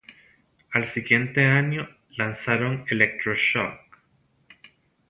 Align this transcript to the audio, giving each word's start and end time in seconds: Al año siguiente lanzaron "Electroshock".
Al 0.73 0.81
año 0.81 0.87
siguiente 0.91 1.87
lanzaron 2.17 2.85
"Electroshock". 2.89 3.79